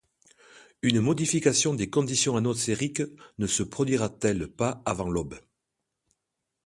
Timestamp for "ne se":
3.37-3.61